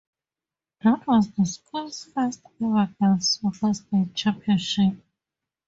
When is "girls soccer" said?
2.99-3.71